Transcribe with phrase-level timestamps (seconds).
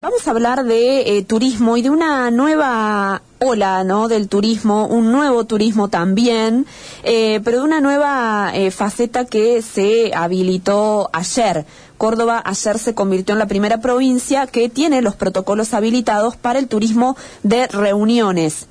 [0.00, 4.06] Vamos a hablar de eh, turismo y de una nueva ola, ¿no?
[4.06, 6.66] Del turismo, un nuevo turismo también,
[7.02, 11.66] eh, pero de una nueva eh, faceta que se habilitó ayer.
[11.96, 16.68] Córdoba ayer se convirtió en la primera provincia que tiene los protocolos habilitados para el
[16.68, 18.68] turismo de reuniones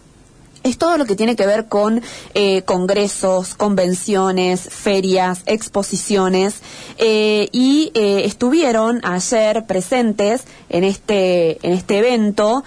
[0.70, 2.02] es todo lo que tiene que ver con
[2.34, 6.56] eh, congresos, convenciones, ferias, exposiciones
[6.98, 12.64] eh, y eh, estuvieron ayer presentes en este en este evento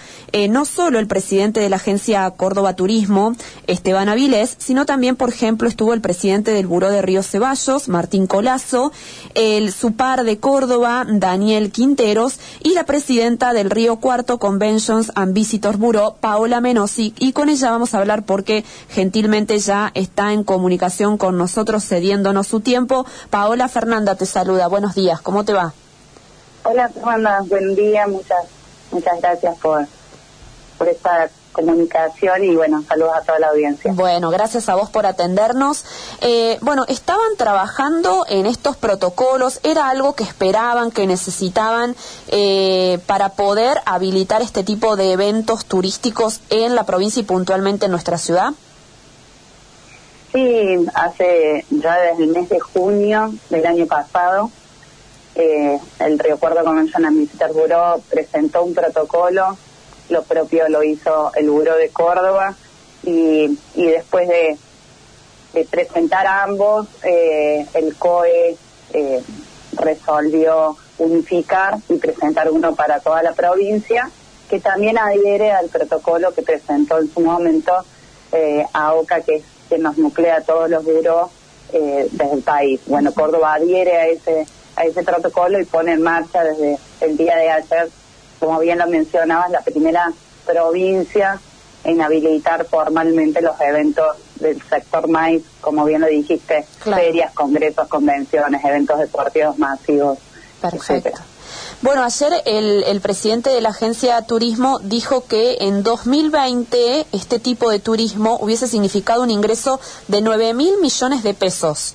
[0.48, 3.34] no solo el presidente de la agencia Córdoba Turismo
[3.66, 8.26] Esteban Avilés, sino también por ejemplo estuvo el presidente del Buró de Río Ceballos Martín
[8.26, 8.92] Colazo,
[9.34, 15.78] el SUPAR de Córdoba Daniel Quinteros y la presidenta del Río Cuarto Conventions and Visitors
[15.78, 21.18] Bureau Paola Menosi y con ella vamos a hablar porque gentilmente ya está en comunicación
[21.18, 23.06] con nosotros cediéndonos su tiempo.
[23.30, 24.68] Paola Fernanda te saluda.
[24.68, 25.72] Buenos días, ¿cómo te va?
[26.62, 28.46] Hola Fernanda, buen día, muchas
[28.90, 29.86] muchas gracias por
[30.76, 33.92] por esta comunicación y bueno, saludos a toda la audiencia.
[33.94, 35.84] Bueno, gracias a vos por atendernos.
[36.20, 41.96] Eh, bueno, estaban trabajando en estos protocolos, ¿era algo que esperaban, que necesitaban
[42.28, 47.92] eh, para poder habilitar este tipo de eventos turísticos en la provincia y puntualmente en
[47.92, 48.52] nuestra ciudad?
[50.32, 54.50] Sí, hace ya desde el mes de junio del año pasado,
[55.34, 59.56] eh, el Río Cuarto Convention Visitor Bureau presentó un protocolo
[60.10, 62.54] lo propio lo hizo el Buró de Córdoba
[63.02, 64.58] y, y después de,
[65.70, 68.56] presentar a ambos, eh, el COE
[68.92, 69.22] eh,
[69.72, 74.10] resolvió unificar y presentar uno para toda la provincia,
[74.48, 77.72] que también adhiere al protocolo que presentó en su momento
[78.32, 81.30] eh, AOCA, que, que nos nuclea todos los buros
[81.72, 82.80] eh, desde el país.
[82.86, 87.36] Bueno, Córdoba adhiere a ese, a ese protocolo y pone en marcha desde el día
[87.36, 87.90] de ayer
[88.40, 90.12] como bien lo mencionabas, la primera
[90.46, 91.38] provincia
[91.84, 98.64] en habilitar formalmente los eventos del sector maíz, como bien lo dijiste, ferias, congresos, convenciones,
[98.64, 100.18] eventos deportivos masivos.
[100.60, 101.20] Perfecto.
[101.82, 107.70] Bueno, ayer el, el, presidente de la agencia Turismo dijo que en 2020 este tipo
[107.70, 111.94] de turismo hubiese significado un ingreso de 9 mil millones de pesos.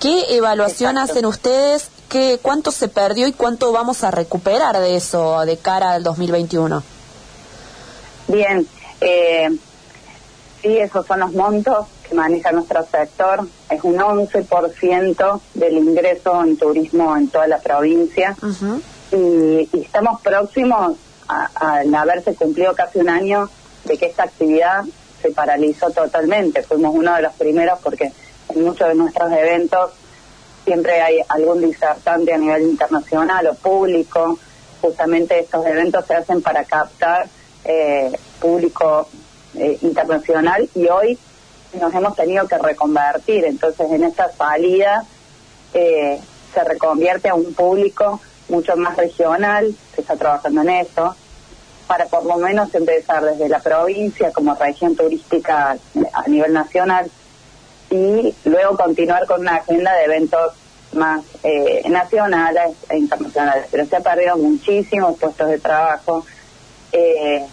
[0.00, 5.44] ¿Qué evaluación hacen ustedes qué, cuánto se perdió y cuánto vamos a recuperar de eso
[5.44, 6.82] de cara al 2021.
[8.28, 8.66] Bien,
[9.00, 9.48] eh,
[10.62, 13.46] sí, esos son los montos que maneja nuestro sector.
[13.70, 18.36] Es un 11% del ingreso en turismo en toda la provincia.
[19.12, 20.96] y, estamos próximos
[21.28, 23.48] al haberse cumplido casi un año
[23.84, 24.84] de que esta actividad
[25.22, 26.62] se paralizó totalmente.
[26.62, 28.12] Fuimos uno de los primeros porque
[28.48, 29.90] en muchos de nuestros eventos
[30.66, 34.36] siempre hay algún disertante a nivel internacional o público.
[34.82, 37.28] Justamente estos eventos se hacen para captar
[37.64, 38.10] eh,
[38.40, 39.08] público
[39.54, 41.18] eh, internacional y hoy
[41.80, 43.44] nos hemos tenido que reconvertir.
[43.44, 45.04] Entonces, en esta salida
[45.72, 46.20] eh,
[46.52, 51.14] se reconvierte a un público mucho más regional, se está trabajando en eso,
[51.86, 55.76] para por lo menos empezar desde la provincia como región turística
[56.12, 57.08] a nivel nacional
[57.90, 60.52] y luego continuar con una agenda de eventos
[60.92, 63.66] más eh, nacionales e internacionales.
[63.70, 66.24] Pero se ha perdido muchísimos puestos de trabajo.
[66.92, 67.44] Eh,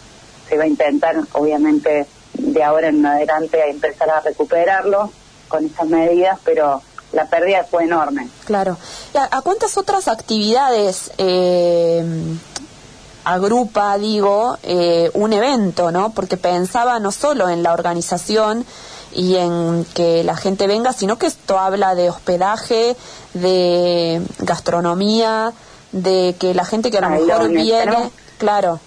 [0.48, 5.12] se va a intentar, obviamente, de ahora en adelante empezar a recuperarlo
[5.48, 8.28] con esas medidas, pero la pérdida fue enorme.
[8.46, 8.78] Claro.
[9.14, 12.04] ¿A, cuántas otras actividades eh,
[13.24, 14.58] agrupa, digo,
[15.14, 16.12] un evento, no?
[16.12, 18.66] Porque pensaba no solo en la organización,
[19.16, 22.96] y en que la gente venga, sino que esto habla de hospedaje,
[23.34, 25.54] de gastronomía,
[25.92, 28.80] de que la gente que a lo mejor viene, claro,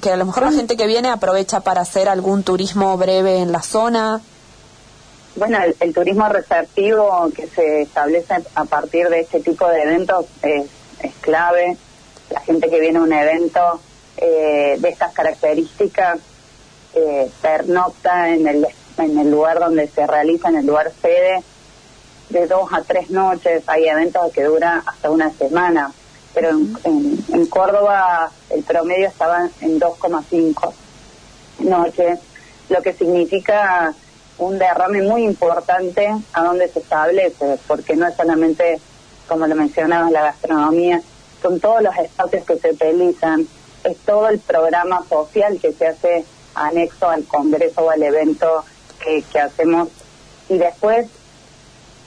[0.00, 3.52] que a lo mejor la gente que viene aprovecha para hacer algún turismo breve en
[3.52, 4.20] la zona.
[5.36, 10.64] Bueno, el, turismo receptivo que se establece a partir de este tipo de eventos es,
[11.00, 11.76] es clave.
[12.30, 13.80] La gente que viene a un evento
[14.16, 16.20] eh, de estas características
[16.94, 18.66] eh, pernocta en el
[18.98, 21.42] en el lugar donde se realiza, en el lugar sede,
[22.30, 23.62] de dos a tres noches.
[23.66, 25.92] Hay eventos que duran hasta una semana,
[26.34, 30.72] pero en, en, Córdoba el promedio estaba en 2,5
[31.60, 32.18] noches,
[32.68, 33.94] lo que significa
[34.38, 38.78] un derrame muy importante a donde se establece, porque no es solamente,
[39.28, 41.00] como lo mencionabas, la gastronomía,
[41.40, 43.46] son todos los espacios que se utilizan,
[43.84, 48.64] es todo el programa social que se hace anexo al congreso o al evento
[49.32, 49.88] que, hacemos
[50.48, 51.08] y después,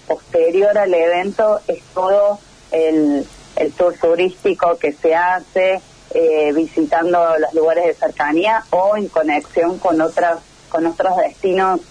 [0.07, 2.39] posterior al evento, es todo
[2.71, 3.25] el,
[3.55, 5.81] el tour turístico que se hace,
[6.11, 11.81] eh, visitando los lugares de cercanía o en conexión con otras con otros destinos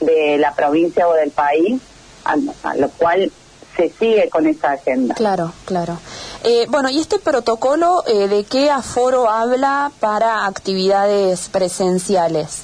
[0.00, 1.80] de la provincia o del país,
[2.24, 2.36] a,
[2.76, 3.32] lo cual
[3.76, 5.14] se sigue con esa agenda.
[5.14, 5.98] Claro, claro.
[6.44, 12.62] Eh, bueno, ¿y este protocolo eh, de qué aforo habla para actividades presenciales?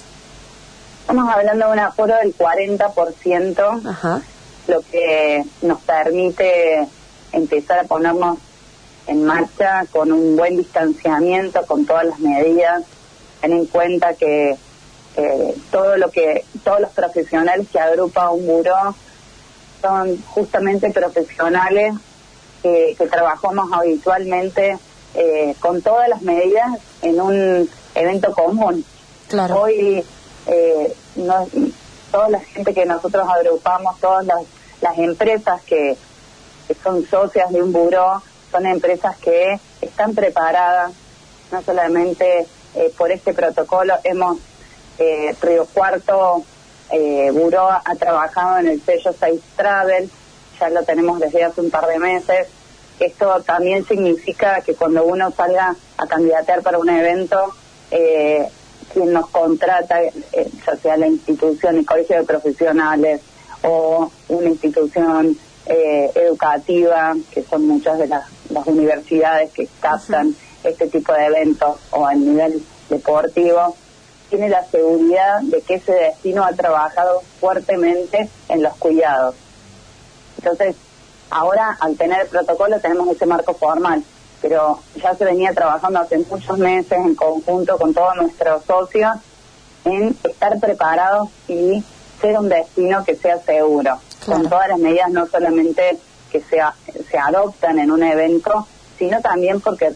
[1.02, 4.22] Estamos hablando de un aforo del 40%, Ajá.
[4.68, 6.88] lo que nos permite
[7.32, 8.38] empezar a ponernos
[9.06, 12.84] en marcha con un buen distanciamiento, con todas las medidas.
[13.40, 14.56] Ten en cuenta que
[15.70, 18.94] todo lo que todos los profesionales que agrupa un buró
[19.80, 21.94] son justamente profesionales
[22.62, 24.78] que, trabajamos habitualmente
[25.14, 28.84] eh, con todas las medidas en un evento común.
[29.28, 29.62] Claro.
[29.62, 30.04] Hoy
[30.46, 30.94] eh,
[32.10, 35.96] toda la gente que nosotros agrupamos, todas las, empresas que,
[36.68, 40.92] que son socias de un buró, son empresas que están preparadas,
[41.50, 44.38] no solamente eh, por este protocolo, hemos,
[44.98, 46.44] eh, Río Cuarto,
[46.92, 50.10] eh, Buró ha trabajado en el sello Safe Travel,
[50.60, 52.48] ya lo tenemos desde hace un par de meses.
[53.00, 57.54] Esto también significa que cuando uno salga a candidatear para un evento,
[57.90, 58.46] eh,
[58.92, 60.12] quien nos contrata, eh,
[60.66, 63.20] ya sea la institución, el colegio de profesionales
[63.62, 65.36] o una institución
[65.66, 68.24] eh, educativa, que son muchas de las,
[68.66, 73.74] universidades que captan este tipo de eventos o a nivel deportivo,
[74.28, 79.34] tiene la seguridad de que ese destino ha trabajado fuertemente en los cuidados.
[80.36, 80.76] Entonces,
[81.30, 84.04] ahora al tener el protocolo tenemos ese marco formal,
[84.42, 89.12] pero ya se venía trabajando hace muchos meses en conjunto con todos nuestros socios
[89.84, 91.82] en estar preparados y
[92.20, 93.98] ser un destino que sea seguro.
[94.26, 95.98] Con todas las medidas no solamente
[96.30, 96.58] que se,
[97.10, 98.66] se adoptan en un evento,
[98.98, 99.92] sino también porque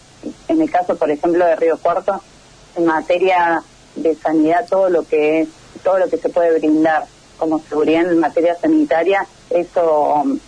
[0.48, 2.20] en el caso, por ejemplo, de Río Cuarto,
[2.76, 3.62] en materia
[3.96, 5.46] de sanidad, todo lo que
[5.82, 7.06] todo lo que se puede brindar
[7.38, 10.38] como seguridad en materia sanitaria, eso um,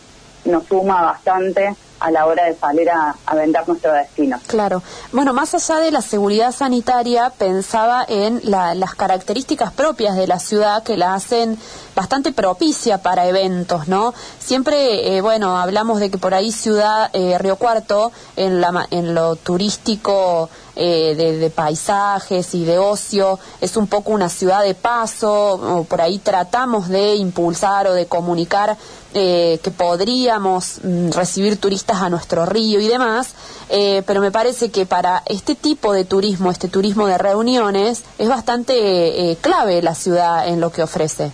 [0.44, 4.40] nos suma bastante a la hora de salir a, vender nuestro destino.
[4.46, 4.82] Claro.
[5.12, 10.82] Bueno, más allá de la seguridad sanitaria, pensaba en las características propias de la ciudad
[10.82, 11.58] que la hacen
[11.94, 14.14] bastante propicia para eventos, ¿no?
[14.38, 19.14] Siempre, eh, bueno, hablamos de que por ahí ciudad eh, Río Cuarto, en, la, en
[19.14, 20.48] lo turístico
[20.80, 26.18] eh, de, paisajes y de ocio, es un poco una ciudad de paso, por ahí
[26.18, 28.76] tratamos de impulsar o de comunicar
[29.12, 33.30] que podríamos mm, recibir turistas a nuestro río y demás,
[33.68, 39.36] pero me parece que para este tipo de turismo, este turismo de reuniones, es bastante
[39.40, 41.32] clave la ciudad en lo que ofrece.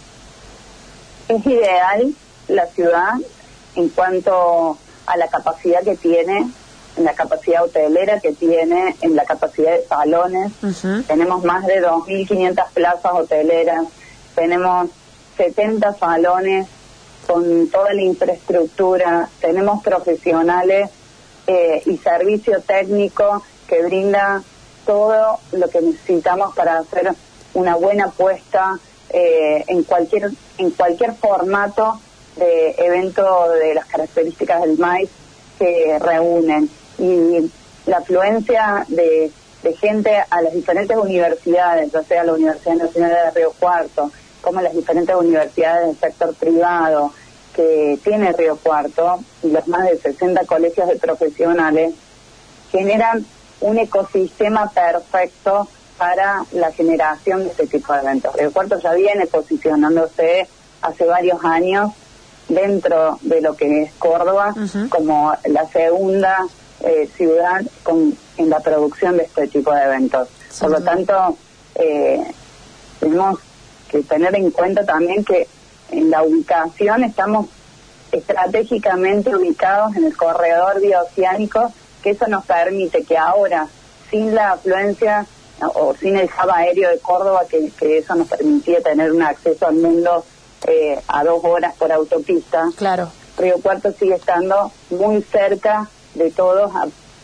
[1.28, 2.14] Es ideal
[2.48, 3.14] la ciudad
[3.74, 6.48] en cuanto a la capacidad que tiene,
[6.96, 10.52] en la capacidad hotelera que tiene, en la capacidad de salones.
[11.06, 13.84] Tenemos más de 2.500 plazas hoteleras,
[14.34, 14.90] tenemos
[15.36, 16.68] 70 salones
[17.26, 20.90] con toda la infraestructura, tenemos profesionales
[21.46, 24.42] eh, y servicio técnico que brinda
[24.86, 27.12] todo lo que necesitamos para hacer
[27.54, 28.78] una buena apuesta
[29.10, 32.00] eh, en cualquier en cualquier formato
[32.36, 35.10] de evento de las características del maíz
[35.58, 36.68] que reúnen
[36.98, 37.50] y
[37.86, 39.30] la afluencia de,
[39.80, 44.10] gente a las diferentes universidades, ya sea la Universidad Nacional de Río Cuarto,
[44.42, 47.12] como las diferentes universidades del sector privado
[47.54, 51.94] que tiene Río Cuarto y los más de 60 colegios de profesionales,
[52.70, 53.24] generan
[53.60, 55.66] un ecosistema perfecto
[55.96, 58.34] para la generación de este tipo de eventos.
[58.36, 60.46] El Cuarto ya viene posicionándose
[60.82, 61.92] hace varios años
[62.48, 64.54] dentro de lo que es Córdoba
[64.90, 66.46] como la segunda
[66.86, 70.28] eh, ciudad con, en la producción de este tipo de eventos.
[70.60, 71.36] Por lo tanto,
[71.74, 72.22] eh,
[73.00, 73.38] tenemos
[73.90, 75.48] que tener en cuenta también que
[75.90, 77.46] en la ubicación estamos
[78.12, 81.72] estratégicamente ubicados en el corredor bioceánico,
[82.02, 83.66] que eso nos permite que ahora,
[84.10, 85.26] sin la afluencia
[85.60, 89.76] o sin el hub aéreo de Córdoba, que, eso nos permitía tener un acceso al
[89.76, 90.24] mundo
[90.66, 92.68] eh, a dos horas por autopista.
[92.76, 93.10] Claro.
[93.36, 96.70] Río Cuarto sigue estando muy cerca de todos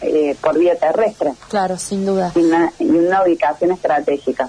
[0.02, 1.32] eh, por vía terrestre.
[1.48, 2.32] Claro, sin duda.
[2.34, 4.48] Y una, una ubicación estratégica.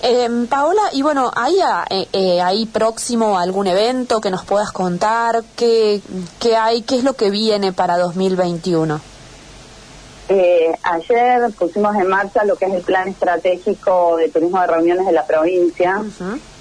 [0.00, 1.56] Em, Paola, y bueno, ¿hay
[2.12, 5.42] eh, ahí próximo algún evento que nos puedas contar?
[5.56, 6.00] ¿Qué,
[6.40, 6.82] ¿Qué hay?
[6.82, 9.00] ¿Qué es lo que viene para 2021?
[10.28, 15.04] Eh, ayer pusimos en marcha lo que es el plan estratégico de turismo de reuniones
[15.04, 16.00] de la provincia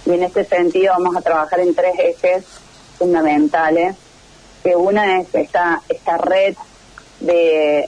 [0.05, 2.43] y en este sentido vamos a trabajar en tres ejes
[2.98, 3.96] fundamentales,
[4.63, 6.55] que una es esta, esta red
[7.22, 7.88] de,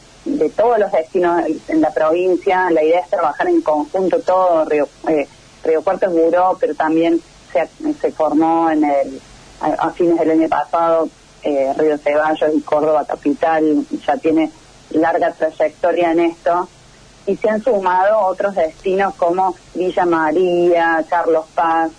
[0.56, 2.70] todos los destinos en la provincia.
[2.72, 4.66] La idea es trabajar en conjunto todo.
[4.66, 5.28] Río, eh,
[5.64, 7.22] Río Cuarto es buró, pero también
[7.52, 9.22] se, se formó en el
[9.64, 11.08] a, fines del año pasado
[11.44, 14.52] eh, Río Ceballos y Córdoba Capital ya tiene
[14.92, 16.68] larga trayectoria en esto
[17.26, 21.92] y se han sumado otros destinos como Villa María, Carlos Paz,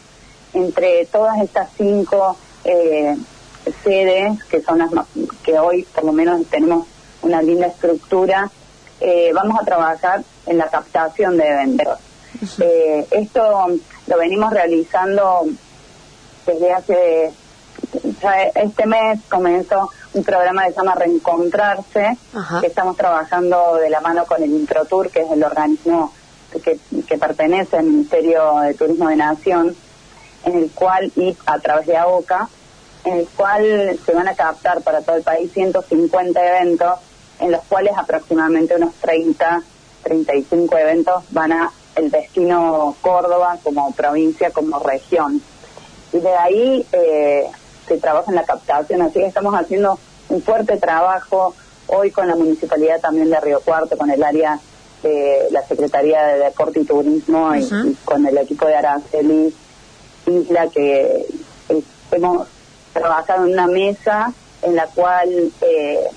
[0.53, 3.17] entre todas estas cinco eh,
[3.83, 4.91] sedes que son las
[5.43, 6.87] que hoy por lo menos tenemos
[7.25, 8.51] una linda estructura,
[9.01, 11.99] eh, vamos a trabajar en la captación de eventos.
[12.59, 13.69] Eh, esto
[14.07, 15.47] lo venimos realizando
[16.47, 17.33] desde hace
[18.55, 22.17] este mes comenzó un programa que se llama Reencontrarse,
[22.61, 26.13] que estamos trabajando de la mano con el Introtur, que es el organismo
[26.63, 29.77] que, que pertenece al Ministerio de Turismo de Nación,
[30.45, 32.49] en el cual, y a través de AOCA,
[33.05, 36.99] en el cual se van a captar para todo el país 150 eventos,
[37.45, 39.63] en los cuales aproximadamente unos 30,
[40.03, 45.43] 35 eventos van a el destino Córdoba como provincia, como región.
[46.13, 47.45] Y de ahí eh,
[47.87, 49.99] se trabaja en la captación, así que estamos haciendo
[50.31, 51.55] un fuerte trabajo
[51.87, 54.59] hoy con la municipalidad también de Río Cuarto, con el área
[55.03, 59.55] de la Secretaría de Deporte y Turismo y, con el equipo de Araceli
[60.27, 61.27] Isla que
[62.11, 62.49] hemos
[62.95, 64.33] trabajado en una mesa
[64.63, 66.09] en la cual eh,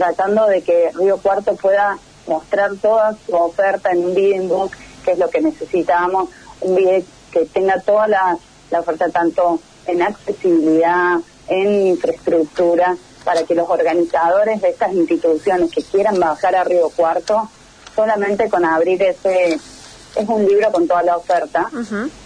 [0.00, 4.70] tratando de que Río Cuarto pueda mostrar toda su oferta en un bidding book,
[5.04, 6.30] que es lo que necesitamos,
[6.62, 8.38] un bidding que tenga toda la,
[8.70, 15.82] la oferta tanto en accesibilidad, en infraestructura, para que los organizadores de estas instituciones que
[15.82, 17.50] quieran bajar a Río Cuarto,
[17.94, 21.68] solamente con abrir ese, es un libro con toda la oferta,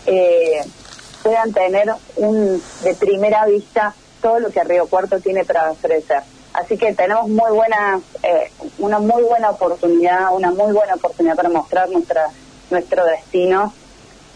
[0.07, 0.65] eh,
[1.25, 6.23] puedan tener un de primera vista todo lo que Río Cuarto tiene para ofrecer.
[6.55, 11.51] Así que tenemos muy buena, eh, una muy buena oportunidad, una muy buena oportunidad para
[11.51, 12.31] mostrar nuestra,
[12.71, 13.73] nuestro destino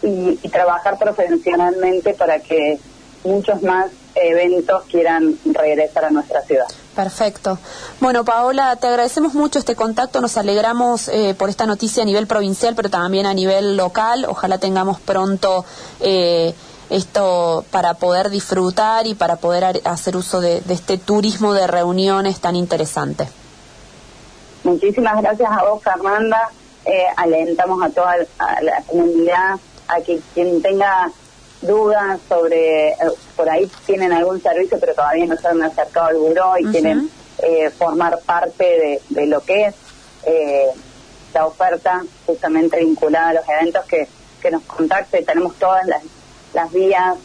[0.01, 2.79] y trabajar profesionalmente para que
[3.23, 6.65] muchos más eventos quieran regresar a nuestra ciudad.
[6.95, 7.57] Perfecto.
[7.99, 10.19] Bueno, Paola, te agradecemos mucho este contacto.
[10.19, 14.25] Nos alegramos eh, por esta noticia a nivel provincial, pero también a nivel local.
[14.27, 15.63] Ojalá tengamos pronto
[16.01, 16.53] eh,
[16.89, 22.55] esto para poder disfrutar y para poder hacer uso de, este turismo de reuniones tan
[22.55, 23.27] interesante.
[24.63, 26.49] Muchísimas gracias a vos, Fernanda.
[26.85, 28.15] Eh, alentamos a toda
[28.61, 29.55] la comunidad
[29.87, 31.11] a que quien tenga
[31.61, 32.95] dudas sobre, eh,
[33.35, 37.09] por ahí tienen algún servicio, pero todavía no se han acercado al buró y quieren
[37.39, 39.75] eh, formar parte de, lo que es
[40.25, 40.67] eh,
[41.33, 44.07] la oferta justamente vinculada a los eventos que,
[44.41, 45.23] que nos contacte.
[45.23, 46.01] Tenemos todas las,
[46.53, 47.17] las vías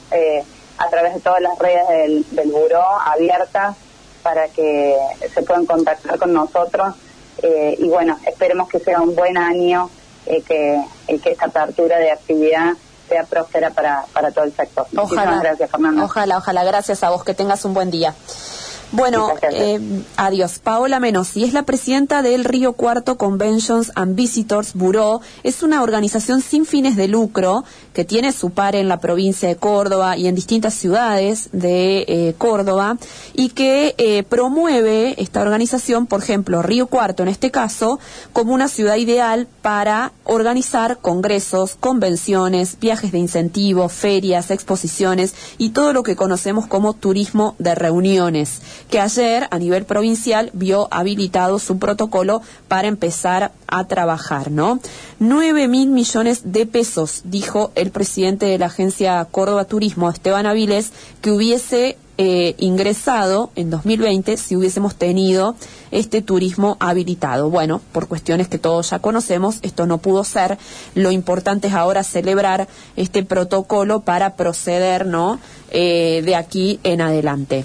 [0.78, 3.76] a través de todas las redes del, del buró abiertas
[4.22, 4.96] para que
[5.32, 6.94] se puedan contactar con nosotros.
[7.42, 9.90] y bueno, esperemos que sea un buen año,
[10.24, 12.74] que, que esta apertura de actividad
[13.08, 14.86] sea próspera para, para todo el sector.
[14.96, 16.04] Ojalá, gracias, Fernanda.
[16.04, 16.64] Ojalá, ojalá.
[16.64, 17.24] Gracias a vos.
[17.24, 18.14] Que tengas un buen día.
[18.92, 19.80] Bueno, eh,
[20.16, 20.58] adiós.
[20.58, 25.20] Paola Menos, y es la presidenta del Río Cuarto Conventions and Visitors Bureau.
[25.42, 29.56] Es una organización sin fines de lucro que tiene su par en la provincia de
[29.56, 32.98] Córdoba y en distintas ciudades de eh, Córdoba
[33.34, 37.98] y que eh, promueve esta organización, por ejemplo, Río Cuarto en este caso,
[38.32, 45.92] como una ciudad ideal para organizar congresos, convenciones, viajes de incentivo, ferias, exposiciones y todo
[45.92, 51.78] lo que conocemos como turismo de reuniones que ayer a nivel provincial vio habilitado su
[51.78, 54.80] protocolo para empezar a trabajar, ¿no?
[55.18, 60.92] Nueve mil millones de pesos, dijo el presidente de la agencia Córdoba Turismo, Esteban Avilés,
[61.20, 65.56] que hubiese eh, ingresado en 2020 si hubiésemos tenido
[65.90, 67.50] este turismo habilitado.
[67.50, 70.56] Bueno, por cuestiones que todos ya conocemos, esto no pudo ser.
[70.94, 75.40] Lo importante es ahora celebrar este protocolo para proceder, ¿no?
[75.70, 77.64] Eh, de aquí en adelante.